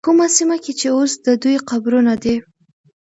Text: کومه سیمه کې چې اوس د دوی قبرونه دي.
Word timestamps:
کومه 0.05 0.27
سیمه 0.35 0.57
کې 0.63 0.71
چې 0.79 0.87
اوس 0.97 1.11
د 1.25 1.27
دوی 1.41 1.55
قبرونه 1.69 2.13
دي. 2.23 2.35